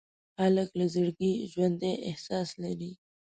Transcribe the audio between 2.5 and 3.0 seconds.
لري.